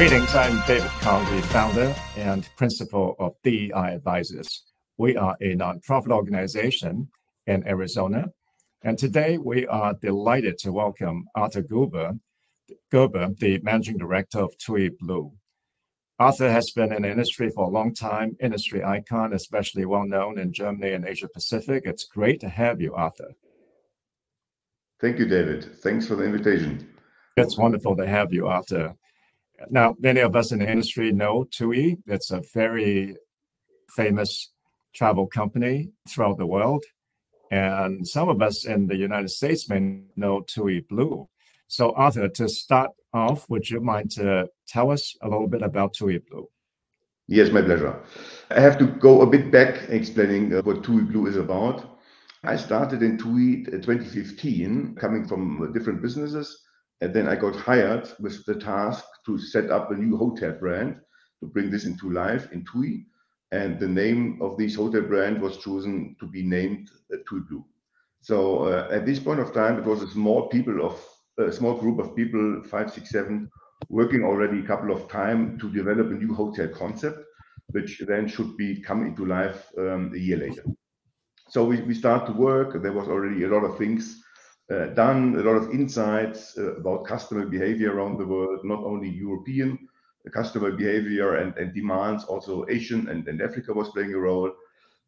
[0.00, 0.34] Greetings.
[0.34, 4.64] I'm David the founder and principal of DEI Advisors.
[4.96, 7.10] We are a nonprofit organization
[7.46, 8.32] in Arizona,
[8.80, 12.14] and today we are delighted to welcome Artur Gerber,
[12.90, 15.34] the Managing Director of TUI BLUE.
[16.18, 20.50] Artur has been in the industry for a long time, industry icon, especially well-known in
[20.50, 21.82] Germany and Asia Pacific.
[21.84, 23.34] It's great to have you, Artur.
[24.98, 25.76] Thank you, David.
[25.82, 26.88] Thanks for the invitation.
[27.36, 28.94] It's wonderful to have you, Artur.
[29.68, 31.98] Now, many of us in the industry know TUI.
[32.06, 33.16] It's a very
[33.90, 34.52] famous
[34.94, 36.84] travel company throughout the world,
[37.50, 41.28] and some of us in the United States may know TUI BLUE.
[41.68, 45.94] So Artur, to start off, would you mind to tell us a little bit about
[45.94, 46.48] TUI BLUE?
[47.28, 48.00] Yes, my pleasure.
[48.50, 51.98] I have to go a bit back explaining uh, what TUI BLUE is about.
[52.42, 56.62] I started in TUI uh, in 2015, coming from uh, different businesses,
[57.00, 60.96] and then I got hired with the task to set up a new hotel brand,
[61.40, 63.06] to bring this into life in TUI,
[63.52, 67.64] and the name of this hotel brand was chosen to be named uh, TUI BLUE.
[68.22, 71.02] So, uh, at this point of time, it was a small people of
[71.38, 73.50] a small group of people, five, six, seven,
[73.88, 77.18] working already a couple of time to develop a new hotel concept,
[77.70, 80.64] which then should be coming into life um, a year later.
[81.48, 82.80] So we, we start to work.
[82.82, 84.22] There was already a lot of things
[84.94, 89.88] done, a lot of insights about customer behavior around the world, not only European
[90.32, 94.52] customer behavior and and demands, also Asian and and Africa was playing a role.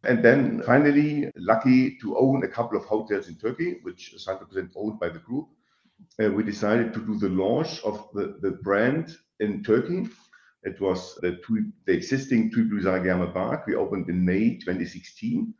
[0.04, 4.70] And then finally, lucky to own a couple of hotels in Turkey, which is 100%
[4.74, 5.46] owned by the group,
[6.18, 10.08] we decided to do the launch of the the brand in Turkey.
[10.64, 11.38] It was the
[11.86, 13.66] the existing BLUE Sarigerme Park.
[13.66, 15.54] We opened in May 2016,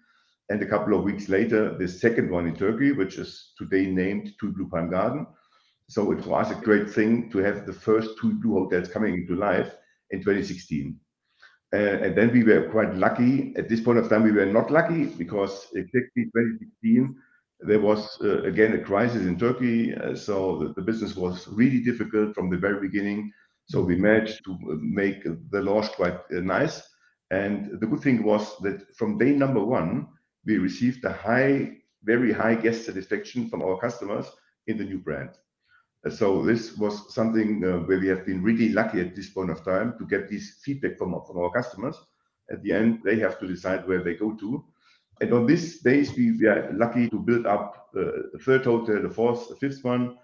[0.49, 4.33] and a couple of weeks later, the second one in Turkey, which is today named
[4.39, 5.27] TUI BLUE Palm Garden.
[5.89, 9.35] So it was a great thing to have the first TUI BLUE hotels coming into
[9.35, 9.75] life
[10.11, 10.99] in 2016.
[11.75, 13.55] Uh, and then we were quite lucky.
[13.57, 17.17] At this point of time, we were not lucky because exactly 2016,
[17.61, 19.95] there was uh, again a crisis in Turkey.
[19.95, 23.33] Uh, so the business was really difficult from the very beginning.
[23.67, 26.83] So we managed to make the launch quite nice.
[27.31, 30.09] And the good thing was that from day number one,
[30.45, 34.27] we received a high, very high guest satisfaction from our customers
[34.67, 35.31] in the new brand.
[36.05, 39.51] Uh, so this was something uh, where we have been really lucky at this point
[39.51, 41.97] of time to get this feedback from from our customers.
[42.51, 44.65] At the end, they have to decide where they go to.
[45.21, 49.11] And on this base, we are lucky to build up uh, a third hotel, the
[49.11, 50.19] fourth, the fifth one.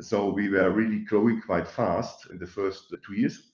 [0.00, 3.49] So we were really growing quite fast in the first two years.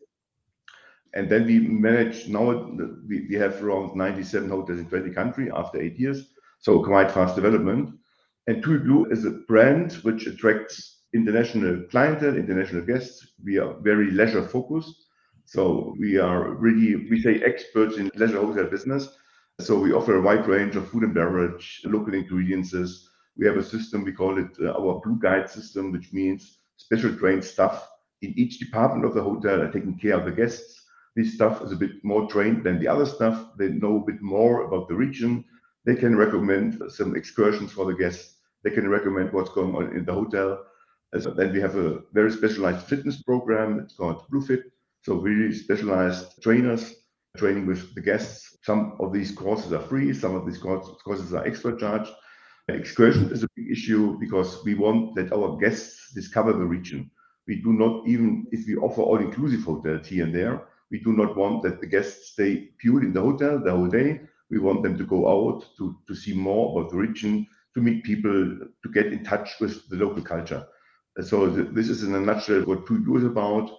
[1.17, 2.71] And then we manage Now
[3.09, 6.27] we have around 97 hotels in 20 countries after eight years,
[6.59, 7.99] so quite fast development.
[8.47, 13.33] And TUI BLUE is a brand which attracts international clientele, international guests.
[13.43, 15.07] We are very leisure-focused,
[15.47, 19.09] so we are really, we say, experts in leisure hotel business.
[19.59, 22.75] So we offer a wide range of food and beverage, local ingredients.
[23.39, 27.17] We have a system, we call it uh, our Blue Guide system, which means special
[27.17, 27.89] trained staff
[28.21, 30.83] in each department of the hotel are taking care of the guests.
[31.17, 33.57] This stuff is a bit more trained than the other stuff.
[33.59, 35.45] They know a bit more about the region.
[35.87, 38.35] They can recommend some excursions for the guests.
[38.63, 40.63] They can recommend what's going on in the hotel.
[41.13, 43.81] Then we have a very specialized fitness program.
[43.81, 44.65] It's called BlueFit.
[45.03, 46.95] So really specialized trainers
[47.37, 48.57] training with the guests.
[48.63, 52.09] Some of these courses are free, some of these courses are extra charge.
[52.69, 57.11] Excursion is a big issue because we want that our guests discover the region.
[57.47, 61.37] We do not even if we offer all-inclusive hotels here and there, we do not
[61.37, 64.21] want that the guests stay pure in the hotel the whole day.
[64.51, 68.05] We want them to go out to to see more about the region, to meet
[68.05, 70.67] people, to get in touch with the local culture.
[71.23, 73.71] So this is in a nutshell what BLUE is about.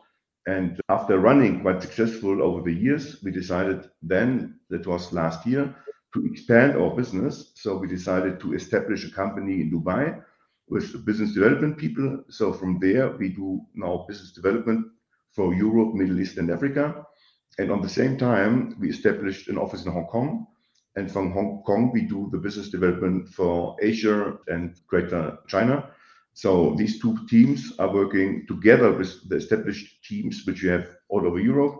[0.47, 5.75] And after running quite successful over the years, we decided then, that was last year,
[6.13, 7.51] to expand our business.
[7.55, 10.23] So we decided to establish a company in Dubai
[10.69, 12.23] with business development people.
[12.29, 14.87] So from there, we do now business development
[15.37, 17.05] for Europe, Middle East, and Africa.
[17.59, 20.47] And at the same time, we established an office in Hong Kong,
[20.97, 25.91] and from Hong Kong, we do the business development for Asia and Greater China.
[26.33, 31.25] So these two teams are working together with the established teams, which we have all
[31.27, 31.75] over Europe.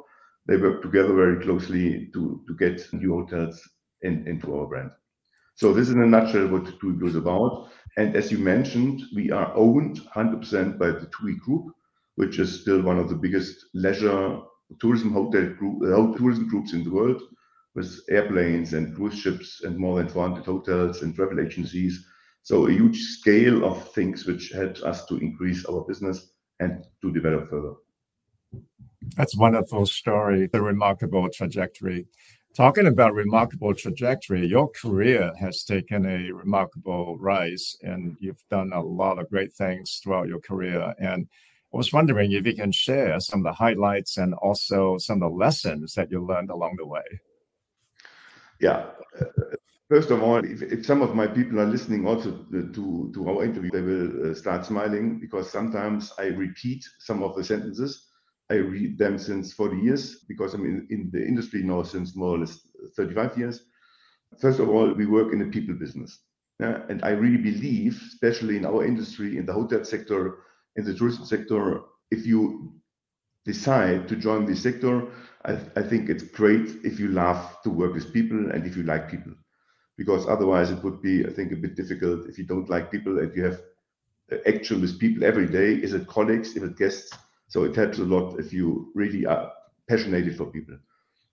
[0.48, 3.56] They work together very closely to to get new hotels
[4.02, 4.92] into our brand.
[5.56, 7.70] So this is in a nutshell what TUI is about.
[7.98, 11.66] And as you mentioned, we are owned 100% by the TUI Group,
[12.18, 14.40] which is still one of the biggest leisure
[14.80, 17.22] tourism hotel group uh, tourism groups in the world,
[17.76, 22.06] with airplanes and cruise ships and more than 400 hotels and travel agencies.
[22.42, 27.14] So a huge scale of things which helps us to increase our business and to
[27.14, 27.74] develop further.
[29.16, 32.08] That's a wonderful story, the remarkable trajectory.
[32.56, 38.82] Talking about remarkable trajectory, your career has taken a remarkable rise and you've done a
[38.82, 40.96] lot of great things throughout your career.
[41.00, 41.28] And
[41.74, 45.32] I was wondering if you can share some of the highlights and also some of
[45.32, 47.04] the lessons that you learned along the way.
[48.62, 48.86] Yeah.
[49.90, 53.44] First of all, if, if some of my people are listening also to, to our
[53.44, 58.08] interview, they will uh, start smiling because sometimes I repeat some of the sentences.
[58.50, 62.36] I read them since 40 years because I'm in, in the industry now since more
[62.36, 62.60] or less
[62.96, 63.66] 35 years.
[64.42, 66.20] First of all, we work in the people business.
[66.60, 66.82] Yeah?
[66.90, 70.40] And I really believe, especially in our industry, in the hotel sector,
[70.78, 71.82] in the tourism sector,
[72.12, 72.72] if you
[73.46, 75.08] decide to join this sector,
[75.44, 78.84] I, I, think it's great if you love to work with people and if you
[78.84, 79.34] like people.
[79.98, 83.18] Because otherwise, it would be, I think, a bit difficult if you don't like people
[83.20, 83.62] and you have
[84.32, 85.74] uh, action with people every day.
[85.74, 86.56] Is it colleagues?
[86.56, 87.18] Is it guests?
[87.48, 89.52] So it helps a lot if you really are
[89.88, 90.78] passionate for people.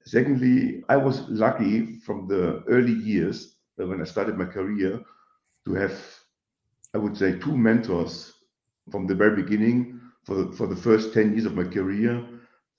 [0.06, 5.00] Secondly, I was lucky from the early years uh, when I started my career
[5.66, 5.98] to have,
[6.94, 8.33] I would say, two mentors
[8.90, 12.24] from the very beginning for the, for the first 10 years of my career,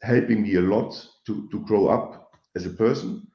[0.01, 0.93] helping me a lot
[1.25, 3.27] to, to grow up as a person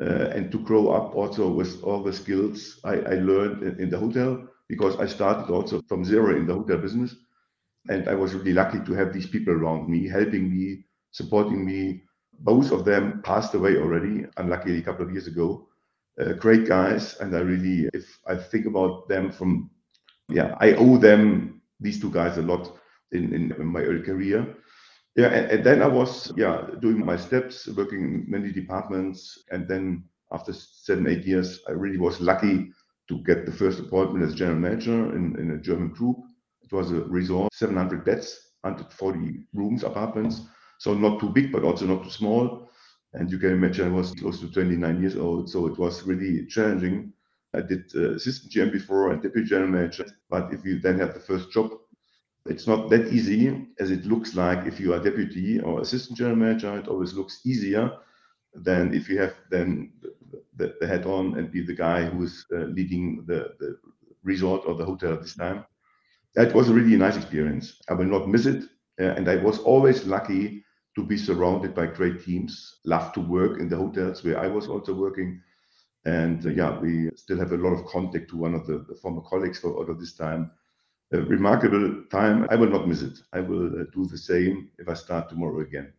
[0.00, 3.90] uh, and to grow up also with all the skills I, I learned in, in,
[3.90, 7.16] the hotel because I started also from zero in the hotel business.
[7.88, 12.02] And I was really lucky to have these people around me, helping me, supporting me.
[12.40, 15.66] Both of them passed away already, unluckily, a couple of years ago.
[16.20, 17.16] Uh, great guys.
[17.20, 19.70] And I really, if I think about them from,
[20.28, 22.78] yeah, I owe them these two guys a lot
[23.12, 24.56] in, in, my early career.
[25.16, 29.66] Yeah, and, and, then I was yeah doing my steps, working in many departments, and
[29.66, 32.70] then after seven eight years, I really was lucky
[33.08, 36.18] to get the first appointment as general manager in, in a German group.
[36.62, 40.42] It was a resort, 700 beds, 140 rooms, apartments,
[40.78, 42.68] so not too big, but also not too small.
[43.14, 46.46] And you can imagine I was close to 29 years old, so it was really
[46.46, 47.12] challenging
[47.54, 50.06] I did uh, assistant GM before and deputy general manager.
[50.28, 51.70] But if you then have the first job,
[52.46, 56.36] it's not that easy as it looks like if you are deputy or assistant general
[56.36, 56.78] manager.
[56.78, 57.90] It always looks easier
[58.54, 59.92] than if you have then
[60.56, 63.78] the, the head on and be the guy who is uh, leading the, the
[64.22, 65.64] resort or the hotel at this time.
[66.34, 67.80] That was a really nice experience.
[67.88, 68.64] I will not miss it.
[69.00, 70.64] Uh, and I was always lucky
[70.96, 74.66] to be surrounded by great teams, love to work in the hotels where I was
[74.66, 75.40] also working
[76.04, 78.94] and uh, yeah, we still have a lot of contact to one of the, the
[78.94, 80.50] former colleagues for all of this time.
[81.12, 82.46] A remarkable time.
[82.50, 83.18] I will not miss it.
[83.32, 85.92] I will uh, do the same if I start tomorrow again.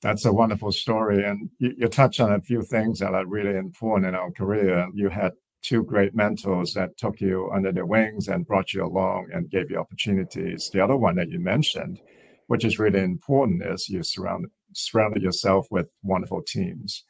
[0.00, 1.24] That's a wonderful story.
[1.24, 4.88] And you, you touch on a few things that are really important in our career.
[4.94, 5.32] You had
[5.62, 9.70] two great mentors that took you under their wings and brought you along and gave
[9.70, 10.70] you opportunities.
[10.70, 12.00] The other one that you mentioned,
[12.48, 17.04] which is really important, is you surround, surrounded yourself with wonderful teams.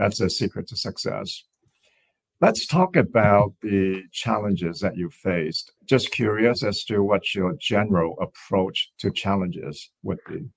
[0.00, 1.44] That's a secret to success.
[2.40, 5.72] Let's talk about the challenges that you faced.
[5.84, 10.48] Just curious as to what your general approach to challenges would be.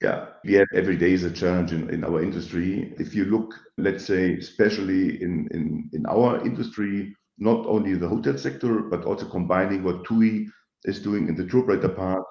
[0.00, 2.94] Yeah, have every day is a challenge in, in our industry.
[2.98, 8.38] If you look, let's say, especially in, in, in our industry, not only the hotel
[8.38, 10.48] sector, but also combining what TUI
[10.84, 12.24] is doing in the tour operator part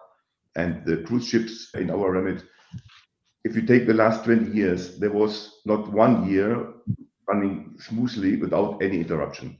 [0.55, 2.43] and the cruise ships in our remit,
[3.49, 6.67] if you take the last 20 years, there was not one year
[7.27, 9.57] running smoothly without any interruption.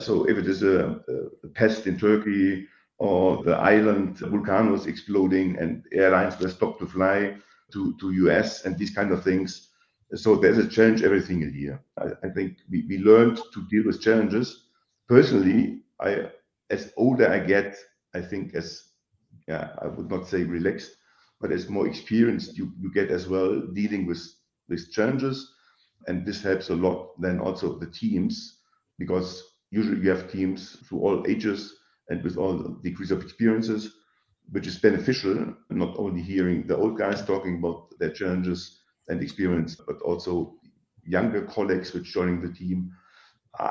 [0.00, 1.00] So if it is a,
[1.44, 2.66] a pest in Turkey
[2.98, 7.36] or the island volcanoes exploding and airlines were stopped to fly
[7.72, 9.68] to, to US and these kind of things.
[10.14, 11.82] So there's a challenge every single year.
[11.98, 14.68] I, I think we, we learned to deal with challenges.
[15.08, 16.30] Personally, I
[16.70, 17.76] as older I get,
[18.14, 18.82] I think as
[19.46, 20.96] yeah, I would not say relaxed,
[21.40, 24.22] but as more experienced you, you get as well dealing with
[24.68, 25.52] with challenges
[26.06, 28.60] and this helps a lot then also the teams
[28.98, 31.74] because usually you have teams through all ages
[32.08, 33.96] and with all degrees of experiences
[34.50, 39.76] which is beneficial not only hearing the old guys talking about their challenges and experience
[39.76, 40.54] but also
[41.04, 42.90] younger colleagues which joining the team.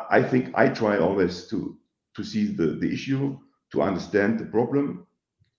[0.09, 1.77] I think i try always to
[2.15, 3.37] to see the the issue
[3.71, 5.05] to understand the problem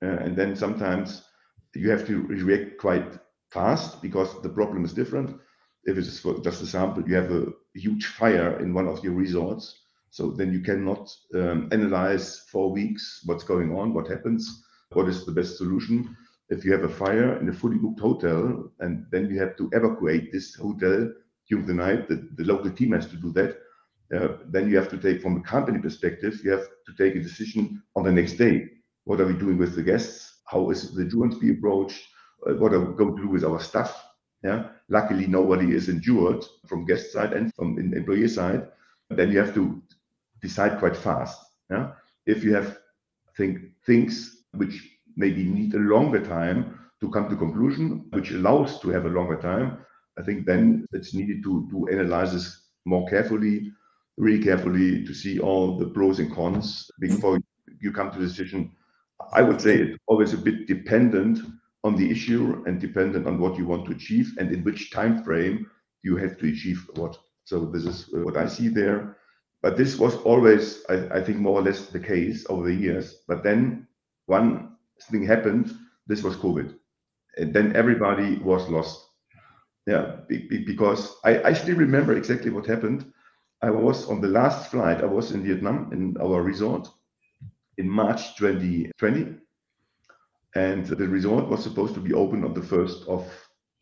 [0.02, 1.22] uh, and then sometimes
[1.78, 3.18] you have to react quite
[3.50, 5.38] fast because the problem is different.
[5.84, 9.82] If it's just a sample, you have a huge fire in one of your resorts,
[10.10, 15.24] so then you cannot um, analyze for weeks what's going on, what happens, what is
[15.24, 16.16] the best solution.
[16.48, 19.68] If you have a fire in a fully booked hotel and then you have to
[19.72, 21.10] evacuate this hotel
[21.48, 23.58] during the night, the, the local team has to do that.
[24.14, 27.22] Uh, then you have to take, from a company perspective, you have to take a
[27.22, 28.68] decision on the next day.
[29.04, 30.35] What are we doing with the guests?
[30.46, 32.02] How is the insurance be approached,
[32.48, 34.02] uh, what are we going to do with our staff.
[34.42, 34.68] Yeah.
[34.88, 38.68] Luckily, nobody is injured from guest side and from employee side.
[39.10, 39.82] Then you have to
[40.40, 41.40] decide quite fast.
[41.70, 41.92] Yeah.
[42.26, 42.78] If you have
[43.36, 48.88] think things which maybe need a longer time to come to conclusion, which allows to
[48.90, 49.78] have a longer time,
[50.18, 53.72] I think then it's needed to do analysis more carefully,
[54.16, 57.38] really carefully to see all the pros and cons before
[57.80, 58.72] you come to a decision.
[59.32, 61.38] I would say it's always a bit dependent
[61.84, 65.22] on the issue and dependent on what you want to achieve and in which time
[65.22, 65.70] frame
[66.02, 67.18] you have to achieve what.
[67.44, 69.16] So this is uh, what I see there.
[69.62, 73.22] But this was always, I, I think, more or less the case over the years.
[73.26, 73.86] But then
[74.26, 74.76] one
[75.10, 75.74] thing happened.
[76.06, 76.74] This was COVID,
[77.36, 79.04] and then everybody was lost.
[79.86, 83.12] Yeah, be, be, because I, I still remember exactly what happened.
[83.62, 85.00] I was on the last flight.
[85.00, 86.88] I was in Vietnam in our resort
[87.78, 89.36] in March 2020,
[90.54, 93.30] and the resort was supposed to be open on the 1st of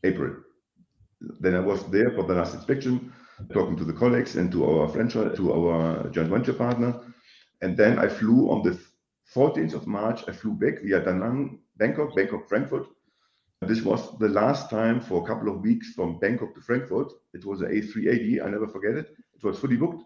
[0.02, 0.36] April.
[1.40, 3.12] Then I was there for the last inspection,
[3.52, 7.00] talking to the colleagues and to our franchise, to our joint venture partner.
[7.62, 8.78] And then I flew on the
[9.32, 10.24] 14th of March.
[10.28, 12.86] I flew back via Da Nang, Bangkok, Bangkok, Frankfurt.
[13.62, 17.10] This was the last time for a couple of weeks from Bangkok to Frankfurt.
[17.32, 18.44] It was an A380.
[18.44, 19.16] I never forget it.
[19.34, 20.04] It was fully booked.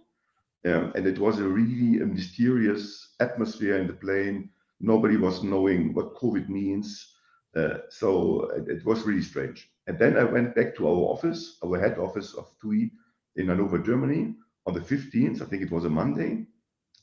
[0.65, 4.51] Um, and it was a really a mysterious atmosphere in the plane.
[4.81, 7.15] Nobody was knowing what COVID means.
[7.57, 9.71] Uh, so it, it, was really strange.
[9.87, 12.91] And then I went back to our office, our head office of TUI
[13.37, 14.35] in Hanover, Germany,
[14.67, 15.41] on the 15th.
[15.41, 16.47] I think it was a Monday.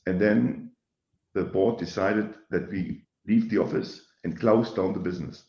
[0.06, 0.70] And then
[1.34, 5.44] the board decided that we leave the office and close down the business.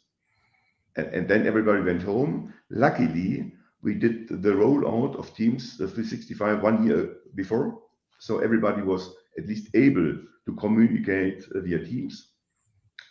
[0.96, 2.54] And, and then everybody went home.
[2.70, 7.80] Luckily, we did the rollout of Teams, the 365, one year before.
[8.20, 12.34] So everybody was at least able to communicate via Teams.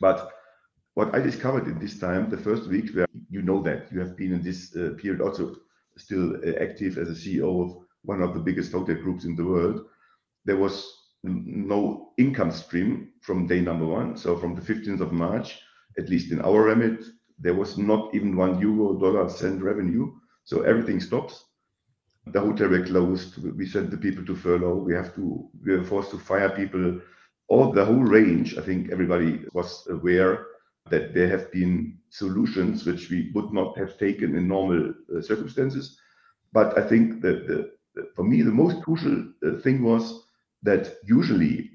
[0.00, 0.30] But
[0.94, 4.16] what I discovered in this time, the first week, where you know that you have
[4.16, 5.56] been in this uh, period also
[5.98, 9.44] still uh, active as a CEO of one of the biggest hotel groups in the
[9.44, 9.84] world,
[10.44, 14.16] there was no income stream from day number one.
[14.16, 15.60] So from the 15th of March,
[15.98, 17.04] at least in our remit,
[17.38, 20.12] there was not even one euro, dollar, cent revenue.
[20.44, 21.44] So everything stops.
[22.26, 23.38] The hotel were closed.
[23.38, 24.76] We sent the people to furlough.
[24.76, 25.48] We have to.
[25.64, 27.00] We were forced to fire people.
[27.48, 28.58] All the whole range.
[28.58, 30.46] I think everybody was aware
[30.90, 35.98] that there have been solutions which we would not have taken in normal uh, circumstances.
[36.52, 37.72] But I think that the,
[38.14, 40.26] for me the most crucial uh, thing was
[40.62, 41.70] that usually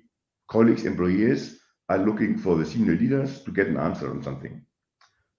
[0.49, 4.61] colleagues, employees are looking for the senior leaders to get an answer on something.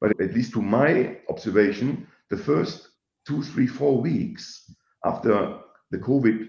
[0.01, 2.89] But at least to my observation, the first
[3.27, 5.59] two, three, four weeks after
[5.91, 6.49] the COVID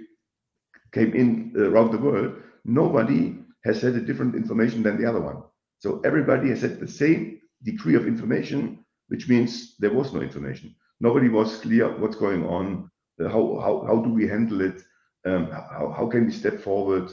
[0.91, 5.21] came in uh, around the world, nobody has had a different information than the other
[5.21, 5.43] one.
[5.79, 10.75] So everybody has had the same degree of information, which means there was no information.
[10.99, 12.89] Nobody was clear what's going on,
[13.21, 14.81] uh, how, how, how do we handle it,
[15.25, 17.11] um, how, how can we step forward,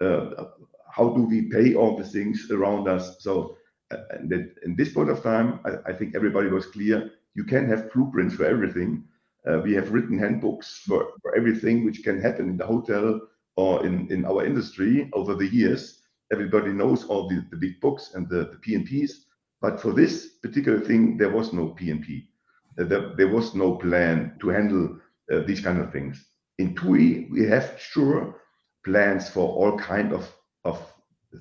[0.00, 0.44] uh,
[0.90, 3.16] how do we pay all the things around us.
[3.20, 3.56] So
[3.92, 7.10] uh, in this point of time, I, I, think everybody was clear.
[7.34, 9.04] You can have blueprints for everything.
[9.48, 13.20] Uh, we have written handbooks for, for everything which can happen in the hotel
[13.56, 18.14] or in, in our industry over the years everybody knows all the, the big books
[18.14, 19.26] and the, the P&Ps.
[19.60, 22.28] But for this particular thing, there was no P&P.
[22.78, 24.98] Uh, there, there, was no plan to handle
[25.30, 26.24] uh, these kind of things.
[26.58, 28.40] In TUI, we have sure
[28.84, 30.28] plans for all kind of,
[30.64, 30.80] of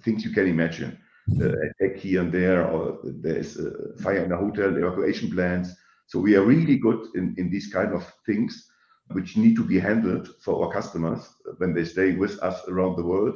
[0.03, 0.99] things you can imagine.
[1.39, 5.75] Uh, attack here and there, or there is a fire in a hotel, evacuation plans.
[6.11, 8.67] So we are really good in, in these kind of things,
[9.11, 11.21] which need to be handled for our customers
[11.59, 13.35] when they stay with us around the world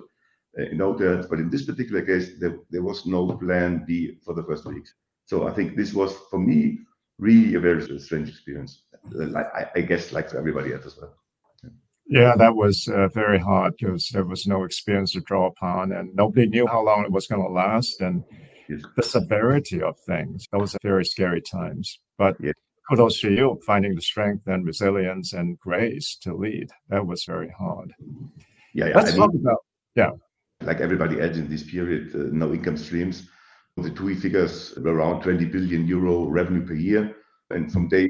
[0.58, 1.26] in hotels.
[1.28, 4.94] But in this particular case, there, there was no plan B for the first weeks.
[5.26, 6.80] So I think this was for me
[7.18, 8.84] really a very strange experience.
[9.10, 11.14] Like I, I guess like for everybody else as well.
[12.08, 16.14] Yeah, that was uh, very hard because there was no experience to draw upon, and
[16.14, 18.22] nobody knew how long it was going to last, and
[18.68, 18.82] yes.
[18.98, 20.46] the severity of things.
[20.52, 22.00] Those are very scary times.
[22.18, 22.54] But yes.
[22.90, 26.70] Kudos to you finding the strength and resilience and grace to lead.
[26.90, 27.94] That was very hard.
[28.74, 29.60] Yeah, yeah let's I talk mean, about
[29.96, 30.12] yeah
[30.62, 33.28] like everybody else in this period, uh, no income streams.
[33.78, 37.16] The TUI figures were around 20 billion euro revenue per year.
[37.50, 38.10] And from day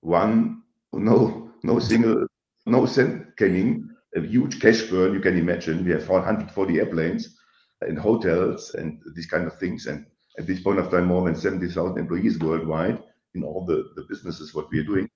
[0.00, 0.62] one,
[0.92, 2.26] no, no single,
[2.66, 3.90] no cent came in.
[4.16, 5.84] A huge cash burn, you can imagine.
[5.84, 7.36] We have 440 airplanes
[7.82, 9.86] and hotels and these kind of things.
[9.86, 10.06] And
[10.38, 13.02] at this point of time, more than 70,000 employees worldwide
[13.34, 15.08] in all the, the businesses, what we are doing.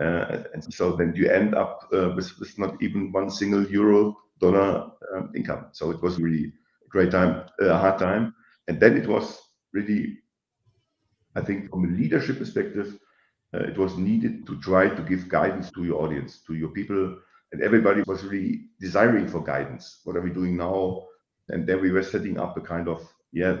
[0.00, 4.16] Uh, and so then you end up uh, with, with not even one single euro
[4.40, 5.66] dollar um, income.
[5.72, 6.52] So it was really
[6.84, 8.34] a great time, a hard time.
[8.68, 9.40] And then it was
[9.72, 10.18] really,
[11.34, 12.98] I think from a leadership perspective,
[13.52, 17.18] it was needed to try to give guidance to your audience, to your people,
[17.52, 20.00] and everybody was really desiring for guidance.
[20.04, 21.06] What are we doing now?
[21.48, 23.00] And then we were setting up a kind of,
[23.32, 23.56] yeah,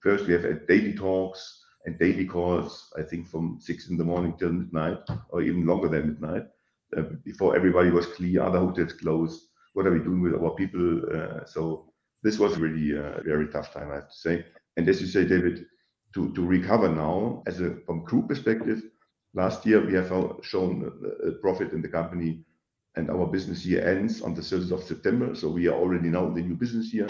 [0.00, 4.04] first we have a daily talks and daily calls, I think from six in the
[4.04, 4.98] morning till midnight
[5.30, 6.44] or even longer than midnight,
[6.96, 9.48] uh, before everybody was clear, other hotels closed.
[9.74, 11.02] What are we doing with our people?
[11.12, 14.44] Uh, so this was really a very tough time, I have to say.
[14.76, 15.66] And as you say, David,
[16.14, 18.82] to to recover now as a from group perspective,
[19.34, 20.12] last year we have
[20.42, 20.92] shown
[21.26, 22.44] a profit in the company
[22.96, 25.34] and our business year ends on the 30th of September.
[25.34, 27.08] So we are already now in the new business year.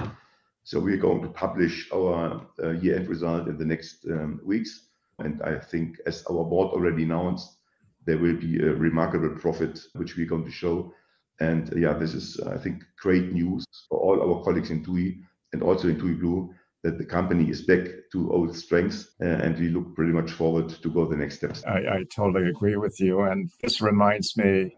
[0.64, 4.88] So we are going to publish our uh, year-end result in the next um, weeks.
[5.18, 7.58] And I think as our board already announced,
[8.06, 10.92] there will be a remarkable profit, which we're going to show.
[11.40, 15.20] And uh, yeah, this is, I think, great news for all our colleagues in TUI
[15.52, 16.54] and also in TUI BLUE
[16.84, 19.10] that the company is back to old strengths.
[19.20, 21.64] Uh, and we look pretty much forward to go the next steps.
[21.64, 23.20] I totally agree with you.
[23.22, 24.76] And this reminds me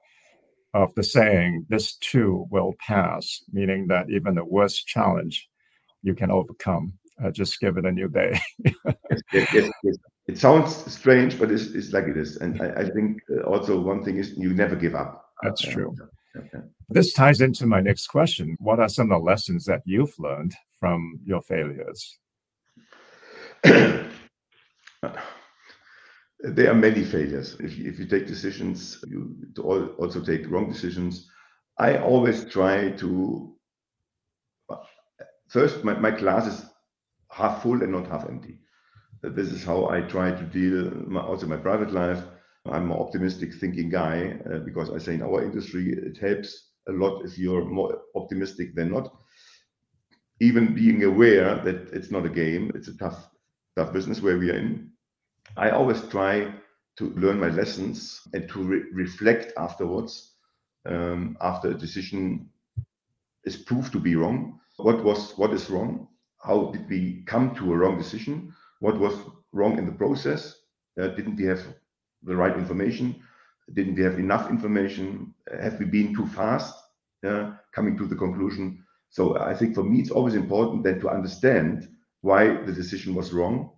[0.74, 5.48] of the saying, this too will pass, meaning that even the worst challenge
[6.04, 6.92] you can overcome.
[7.22, 8.38] Uh, just give it a new day.
[10.26, 12.38] It sounds strange, but it's like it is.
[12.38, 15.22] And I think uh, also one thing is you never give up.
[15.42, 15.94] That's true.
[16.88, 18.56] This ties into my next question.
[18.58, 22.18] What are some of the lessons that you've learned from your failures?
[26.46, 27.56] There are many failures.
[27.58, 29.34] If you take decisions, you
[29.98, 31.26] also take wrong decisions.
[31.78, 33.53] I always try to
[35.48, 36.66] first, my glass is
[37.30, 38.58] half full and not half empty.
[39.22, 42.22] This is how I try to deal also my private life.
[42.66, 46.92] I'm an optimistic thinking guy uh, because I say in our industry, it helps a
[46.92, 49.14] lot if you're more optimistic than not.
[50.40, 53.30] Even being aware that it's not a game, it's a tough
[53.92, 54.90] business where we are in.
[55.56, 56.52] I always try
[56.96, 60.34] to learn my lessons and to reflect afterwards
[60.86, 62.48] um, after a decision
[63.44, 64.60] is proved to be wrong.
[64.76, 66.08] What was what is wrong?
[66.38, 68.52] How did we come to a wrong decision?
[68.80, 69.14] What was
[69.52, 70.54] wrong in the process?
[71.00, 71.62] Uh, didn't we have
[72.22, 73.22] the right information?
[73.72, 75.32] Didn't we have enough information?
[75.50, 76.74] Uh, have we been too fast
[77.26, 78.84] uh, coming to the conclusion?
[79.10, 81.88] So I think for me, it's always important then to understand
[82.22, 83.70] why the decision was wrong,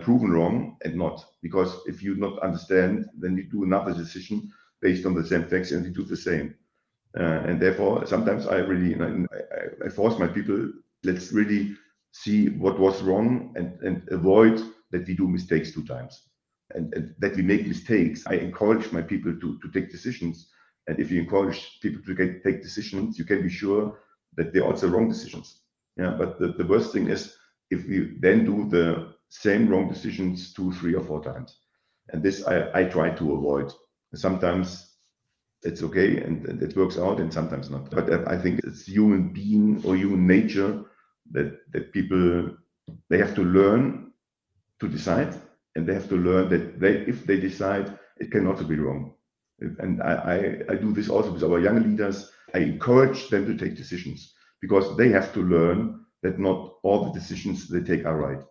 [0.00, 1.24] proven wrong and not.
[1.42, 5.70] Because if you don't understand, then you do another decision based on the same facts
[5.70, 6.54] and you do the same.
[7.18, 8.94] Uh, and therefore, sometimes I really
[9.94, 10.72] force my people,
[11.04, 11.76] let's really
[12.12, 16.22] see what was wrong and avoid that we do mistakes two times.
[16.70, 18.24] And that we make mistakes.
[18.26, 20.50] I encourage my people to to take decisions.
[20.86, 23.98] And if you encourage people to get, take decisions, you can be sure
[24.36, 25.60] that they're also wrong decisions.
[25.96, 27.36] Yeah, but the the worst thing is
[27.70, 31.58] if we then do the same wrong decisions two, three, or four times.
[32.12, 33.72] And this I, I try to avoid.
[34.14, 34.93] Sometimes
[35.64, 37.90] it's okay and it works out and sometimes not.
[37.90, 40.84] But I think it's human being or human nature
[41.32, 42.56] that that people,
[43.10, 44.12] they have to learn
[44.80, 45.34] to decide
[45.74, 49.14] and they have to learn that they if they decide, it cannot be wrong.
[49.78, 52.30] And I I do this also with our young leaders.
[52.54, 57.18] I encourage them to take decisions because they have to learn that not all the
[57.20, 58.42] decisions they take are right.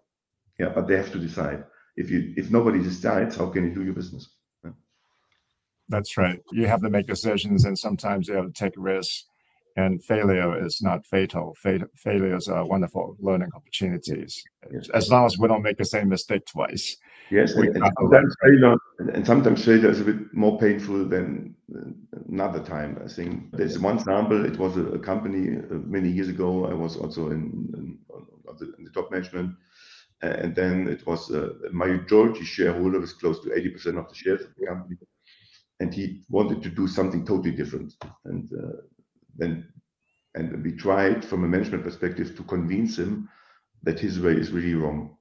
[0.60, 1.64] Yeah, but they have to decide.
[1.98, 4.24] if you If nobody decides, how can you do your business?
[5.90, 6.40] That's right.
[6.52, 9.26] You have to make decisions and sometimes you have to take risks.
[9.76, 11.56] And failure is not fatal.
[11.96, 14.44] Failures are wonderful learning opportunities.
[14.94, 16.96] As long as we don't make the same mistake twice.
[17.32, 17.56] Yes.
[19.00, 21.56] And sometimes failure is a bit more painful than
[22.30, 23.02] another time.
[23.04, 24.46] I think there's one example.
[24.46, 26.68] It was a company uh, many years ago.
[26.68, 27.98] I was also in
[28.80, 29.56] the top management.
[30.22, 34.42] And then it was uh, my majority shareholder was close to 80% of the shares
[34.42, 34.98] of the company.
[35.84, 37.94] And he wanted to do something totally different.
[38.24, 38.78] And uh,
[39.36, 39.68] then,
[40.34, 43.28] and we tried from a management perspective to convince him
[43.82, 45.18] that his way is really wrong.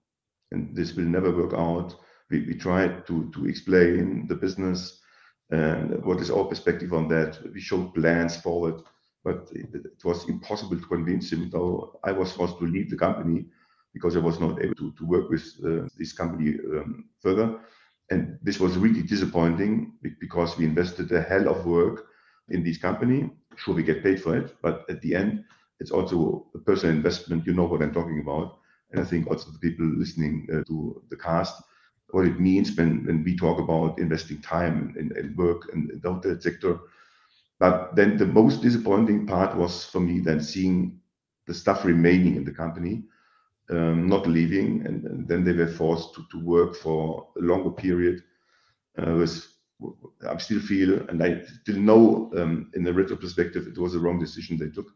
[0.52, 1.96] And this will never work out.
[2.30, 5.00] We we tried to to explain the business
[5.50, 7.40] and what is our perspective on that.
[7.52, 8.76] We showed plans forward,
[9.24, 11.50] but it was impossible to convince him.
[11.50, 13.46] Though I was forced to leave the company
[13.94, 15.44] because I was not able to work with
[15.98, 16.50] this company
[17.20, 17.48] further.
[18.12, 22.06] And this was really disappointing because we invested a hell of work
[22.50, 23.30] in this company.
[23.56, 25.44] Sure, we get paid for it, but at the end,
[25.80, 27.46] it's also a personal investment.
[27.46, 28.58] You know what I'm talking about.
[28.92, 31.62] And I think also the people listening uh, to the cast,
[32.10, 36.78] what it means when we talk about investing time and work in the hotel sector.
[37.58, 41.00] But then the most disappointing part was for me then seeing
[41.46, 43.04] the stuff remaining in the company.
[43.70, 47.70] Um, not leaving, and, and, then they were forced to, to work for a longer
[47.70, 48.22] period.
[48.98, 49.26] Uh,
[50.28, 53.98] I still feel, and I still know um, in the retro perspective, it was a
[53.98, 54.88] wrong decision they took.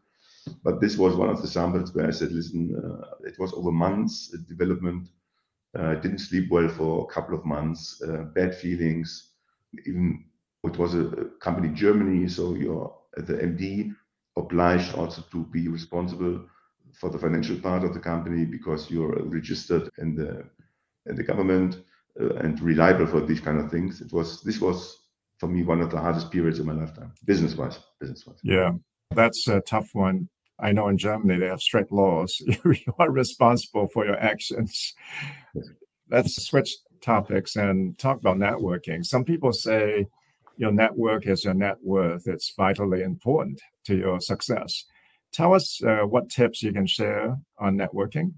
[0.63, 3.71] But this was one of the samples where I said, listen, uh, it was over
[3.71, 5.09] months development.
[5.77, 9.31] Uh, didn't sleep well for a couple of months, uh, bad feelings.
[9.85, 10.25] Even
[10.63, 13.93] it was a company Germany, so you're the MD
[14.37, 16.45] obliged also to be responsible
[16.99, 20.43] for the financial part of the company because you're registered in the
[21.05, 21.83] in the government
[22.19, 24.01] uh, and reliable for these kind of things.
[24.01, 24.97] It was this was
[25.37, 27.79] for me one of the hardest periods in my lifetime, business wise.
[27.99, 28.39] Business wise.
[28.43, 28.71] Yeah,
[29.11, 30.29] that's a tough one.
[30.59, 32.41] I know in Germany they have strict laws.
[32.65, 34.93] you are responsible for your actions.
[35.53, 35.69] Yes.
[36.09, 39.05] Let's switch topics and talk about networking.
[39.05, 40.07] Some people say
[40.57, 42.27] your network is your net worth.
[42.27, 44.85] It's vitally important to your success.
[45.33, 48.33] Tell us uh, what tips you can share on networking.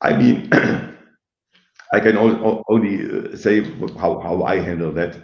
[0.00, 0.48] I mean,
[1.92, 3.62] I can only uh, say
[3.98, 5.16] how, how I handle that.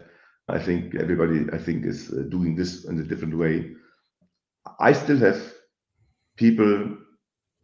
[0.49, 3.73] I think everybody, I think, is uh, doing this in a different way.
[4.79, 5.41] I still have
[6.37, 6.97] people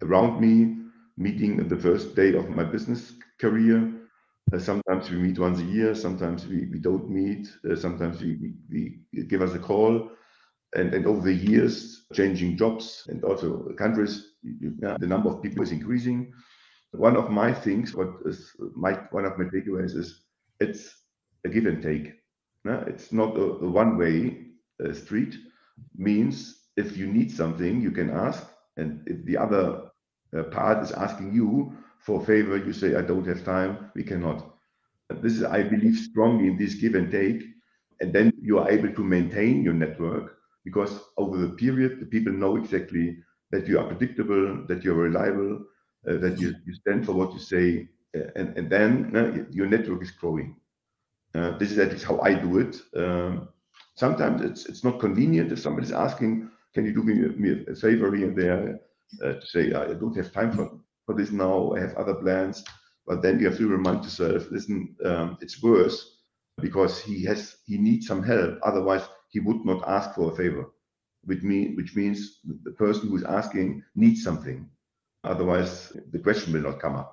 [0.02, 0.76] around me
[1.16, 3.92] meeting in the first day of my business career.
[4.52, 8.36] Uh, sometimes we meet once a year, sometimes we, we don't meet, uh, sometimes we,
[8.70, 10.10] we, we, give us a call.
[10.74, 14.32] And, and over the years, changing jobs and also countries,
[14.82, 16.32] yeah, the number of people is increasing.
[16.92, 20.22] One of my things, what is my one of my takeaways is
[20.60, 20.94] it's
[21.44, 22.14] a give and take.
[22.64, 22.84] Yeah?
[22.86, 24.46] It's not a, a one-way
[24.84, 25.36] uh, street.
[25.96, 29.90] Means if you need something, you can ask, and if the other
[30.36, 33.90] uh, part is asking you for a favor, you say, "I don't have time.
[33.94, 34.54] We cannot."
[35.22, 37.42] This is, I believe strongly in this give and take,
[38.00, 42.32] and then you are able to maintain your network because over the period, the people
[42.32, 43.16] know exactly
[43.52, 45.64] that you are predictable, that you're reliable,
[46.08, 49.68] uh, that you, you stand for what you say, uh, and, and then uh, your
[49.68, 50.56] network is growing.
[51.36, 52.74] Uh, this is at least how I do it.
[52.96, 53.48] Um,
[53.94, 58.14] sometimes it's it's not convenient if somebody's asking, "Can you do me, me a favor
[58.16, 58.80] here and there?"
[59.22, 60.66] Uh, to say, "I don't have time for
[61.04, 61.74] for this now.
[61.76, 62.64] I have other plans."
[63.06, 65.96] But then you have to remind yourself, "Listen, um, it's worse
[66.60, 68.58] because he has he needs some help.
[68.62, 69.04] Otherwise,
[69.36, 70.64] he would not ask for a favor."
[71.28, 72.18] Which mean which means
[72.68, 74.58] the person who is asking needs something.
[75.32, 75.72] Otherwise,
[76.12, 77.10] the question will not come up.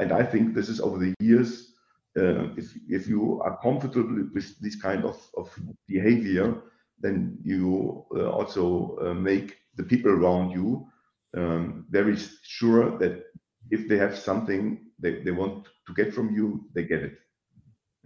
[0.00, 1.70] And I think this is over the years
[2.18, 5.48] uh, if if you are comfortable with this kind of, of
[5.86, 6.62] behavior,
[6.98, 10.86] then you uh, also uh, make the people around you
[11.36, 13.24] um, very sure that
[13.70, 17.18] if they have something they, they want to get from you, they get it.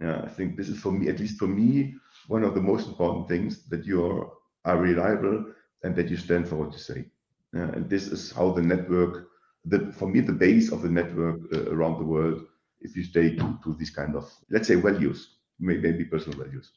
[0.01, 1.95] Yeah, I think this is for me, at least for me,
[2.27, 4.29] one of the most important things that you are,
[4.65, 5.45] are reliable
[5.83, 7.05] and that you stand for what you say.
[7.53, 9.29] Yeah, and this is how the network,
[9.63, 12.45] the, for me, the base of the network uh, around the world
[12.81, 16.71] if you stay to, to this kind of, let's say, values, maybe personal values.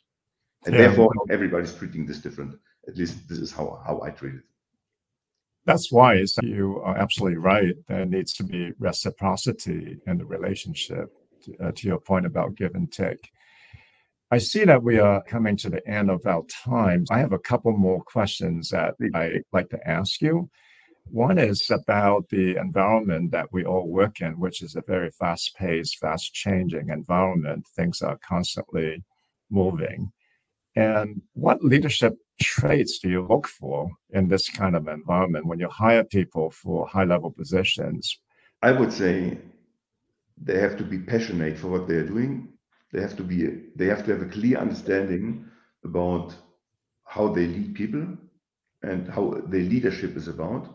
[0.64, 0.82] And yeah.
[0.82, 2.58] therefore, everybody's treating this different.
[2.86, 4.42] At least this is how, how I treat it.
[5.66, 7.74] That's why you are absolutely right.
[7.88, 11.12] There needs to be reciprocity in the relationship,
[11.62, 13.30] uh, to your point about give and take.
[14.30, 17.06] I see that we are coming to the end of our time.
[17.10, 20.50] I have a couple more questions that I'd like to ask you.
[21.10, 25.56] One is about the environment that we all work in, which is a very fast
[25.56, 27.66] paced, fast changing environment.
[27.74, 29.02] Things are constantly
[29.50, 30.12] moving.
[30.76, 35.68] And what leadership traits do you look for in this kind of environment when you
[35.68, 38.18] hire people for high level positions?
[38.62, 39.38] I would say
[40.42, 42.48] they have to be passionate for what they're doing.
[42.92, 43.46] They have to be
[43.76, 45.44] they have to have a clear understanding
[45.84, 46.34] about
[47.04, 48.06] how they lead people
[48.82, 50.74] and how their leadership is about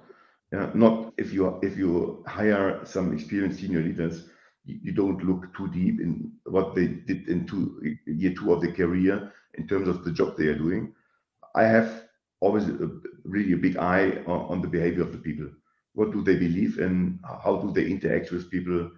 [0.74, 4.30] not if you if you hire some experienced senior leaders,
[4.66, 8.62] you, you don't look too deep in what they did in two, year two of
[8.62, 10.94] their career in terms of the job they are doing.
[11.56, 12.04] I have
[12.40, 12.90] always a,
[13.24, 15.50] really a big eye on, on the behavior of the people.
[15.94, 17.20] What do they believe in?
[17.24, 18.92] How do they interact with people?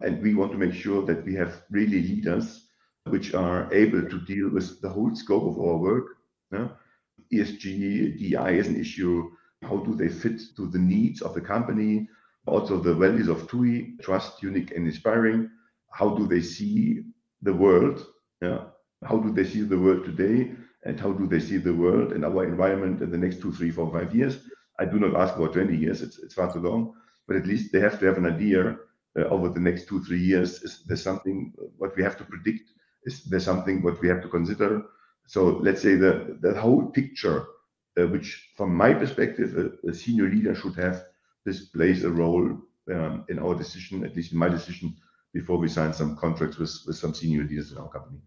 [0.00, 2.66] And we want to make sure that we have really leaders
[3.06, 6.06] which are able to deal with the whole scope of our work.
[6.52, 6.68] Yeah?
[7.32, 9.30] ESG, DI is an issue,
[9.62, 12.08] how do they fit to the needs of the company?
[12.46, 15.50] Also, the values of TUI, trust, unique, and inspiring.
[15.90, 17.02] How do they see
[17.42, 18.06] the world?
[18.40, 18.64] Yeah.
[19.04, 20.52] How do they see the world today?
[20.84, 23.70] And how do they see the world and our environment in the next two, three,
[23.70, 24.38] four, five years?
[24.78, 26.94] I do not ask about 20 years, it's, it's far too long,
[27.26, 28.78] but at least they have to have an idea
[29.16, 30.62] over the next two, three years.
[30.62, 32.70] Is there something what we have to predict?
[33.04, 34.82] Is there something what we have to consider?
[35.26, 37.46] So let's say the, the whole picture
[37.98, 41.04] uh, which from my perspective, a, a, senior leader should have,
[41.44, 42.56] this plays a role
[42.92, 44.94] um, in our decision, at least in my decision,
[45.32, 48.20] before we sign some contracts with, with some senior leaders in our company.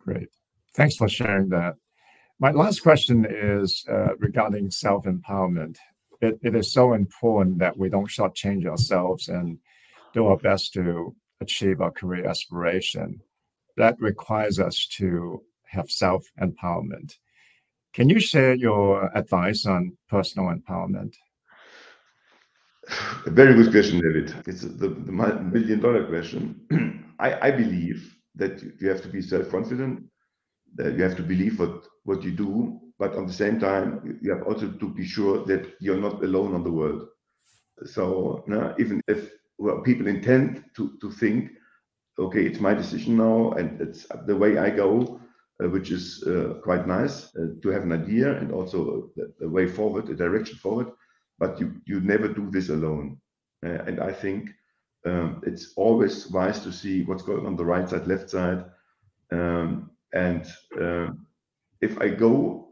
[0.00, 0.28] Great.
[0.74, 1.74] Thanks for sharing that.
[2.38, 5.76] My last question is uh, regarding self empowerment.
[6.20, 9.58] It, it is so important that we don't shortchange ourselves and
[10.12, 13.20] do our best to achieve our career aspiration.
[13.76, 17.16] That requires us to have self empowerment.
[17.92, 21.14] Can you share your advice on personal empowerment?
[23.26, 24.34] A very good question, David.
[24.46, 27.14] It's the, the million dollar question.
[27.18, 30.04] I, I believe that you have to be self confident,
[30.74, 34.32] that you have to believe what, what you do, but at the same time, you
[34.32, 37.08] have also to be sure that you're not alone on the world.
[37.84, 41.50] So, no, even if well, people intend to, to think,
[42.18, 45.20] okay, it's my decision now and it's the way I go,
[45.62, 49.10] uh, which is uh, quite nice uh, to have an idea and also
[49.40, 50.88] a, a, way forward, a direction forward.
[51.38, 53.18] But you, you never do this alone.
[53.64, 54.50] Uh, and I think
[55.04, 58.64] um, it's always wise to see what's going on the right side, left side.
[59.30, 60.46] Um, and
[60.80, 61.08] uh,
[61.80, 62.68] if I go,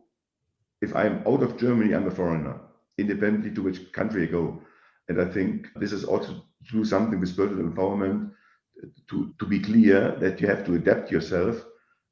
[0.83, 2.61] if I'm out of Germany, I'm a foreigner,
[2.99, 4.62] independently to which country I go.
[5.09, 8.31] And I think this is also do something with personal empowerment
[9.09, 11.64] to, to be clear that you have to adapt yourself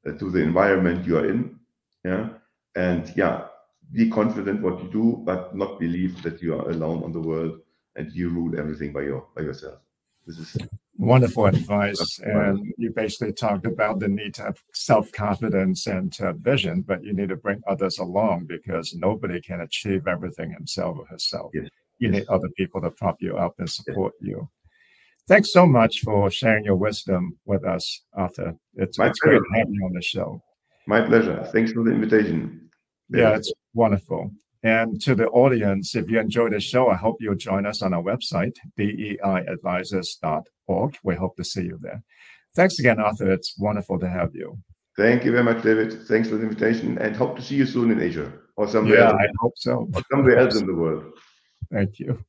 [0.07, 1.59] uh, to the environment you are in.
[2.03, 2.29] Yeah.
[2.75, 3.45] And yeah,
[3.91, 7.59] be confident what you do, but not believe that you are alone on the world
[7.95, 9.79] and you rule everything by your by yourself.
[10.27, 10.57] This is
[10.97, 12.19] wonderful advice.
[12.19, 17.03] And you basically talked about the need to have self confidence and uh, vision, but
[17.03, 21.51] you need to bring others along because nobody can achieve everything himself or herself.
[21.53, 21.69] Yes.
[21.99, 24.49] You need other people to prop you up and support you.
[25.27, 28.55] Thanks so much for sharing your wisdom with us, Artur.
[28.75, 30.41] It's, it's great having you on the show.
[30.87, 31.47] My pleasure.
[31.51, 32.69] Thanks for the invitation.
[33.09, 34.31] Yeah, it's wonderful.
[34.63, 37.93] And to the audience, if you enjoyed the show, I hope you'll join us on
[37.93, 40.97] our website, deiadvisors.org.
[41.03, 42.03] We hope to see you there.
[42.55, 43.31] Thanks again, Artur.
[43.31, 44.57] It's wonderful to have you.
[44.97, 46.07] Thank you very much, David.
[46.07, 49.09] Thanks for the invitation and hope to see you soon in Asia or somewhere yeah,
[49.09, 49.21] else.
[49.21, 49.89] I hope so.
[49.93, 51.05] Or somewhere else in the world.
[51.71, 52.23] Thank you.